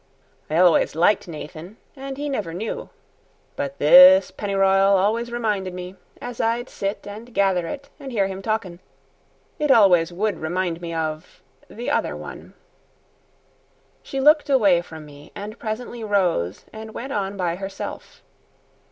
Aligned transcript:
I 0.49 0.57
always 0.57 0.95
liked 0.95 1.27
Nathan, 1.27 1.77
and 1.95 2.17
he 2.17 2.27
never 2.27 2.55
knew. 2.55 2.89
But 3.55 3.77
this 3.77 4.31
pennyr'yal 4.31 4.97
always 4.97 5.31
reminded 5.31 5.75
me, 5.75 5.93
as 6.19 6.41
I'd 6.41 6.69
sit 6.69 7.05
and 7.05 7.31
gather 7.35 7.67
it 7.67 7.91
and 7.99 8.11
hear 8.11 8.25
him 8.25 8.41
talkin' 8.41 8.79
it 9.59 9.69
always 9.69 10.11
would 10.11 10.39
remind 10.39 10.81
me 10.81 10.91
of 10.91 11.43
the 11.69 11.91
other 11.91 12.15
one." 12.17 12.55
She 14.01 14.19
looked 14.19 14.49
away 14.49 14.81
from 14.81 15.05
me, 15.05 15.31
and 15.35 15.59
presently 15.59 16.03
rose 16.03 16.65
and 16.73 16.95
went 16.95 17.13
on 17.13 17.37
by 17.37 17.57
herself. 17.57 18.23